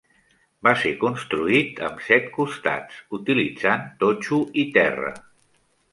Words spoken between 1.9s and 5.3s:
set costats utilitzant totxo i terra.